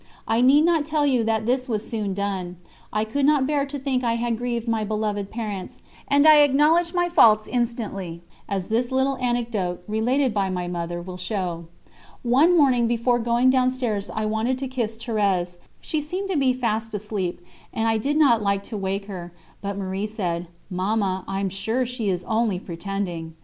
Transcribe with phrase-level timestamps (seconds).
[0.27, 2.57] I need not tell you that this was soon done.
[2.91, 6.95] I could not bear to think I had grieved my beloved parents, and I acknowledged
[6.95, 11.65] my faults instantly, as this little anecdote, related by my Mother, will show:
[12.23, 16.95] "One morning before going downstairs I wanted to kiss Thérèse; she seemed to be fast
[16.95, 17.39] asleep,
[17.71, 19.31] and I did not like to wake her,
[19.61, 23.35] but Marie said: 'Mamma, I am sure she is only pretending.'